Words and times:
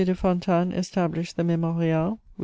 de 0.03 0.15
Fontanes 0.15 0.75
established 0.79 1.37
the 1.37 1.43
Mémorial 1.43 2.13
with 2.13 2.19
M. 2.39 2.39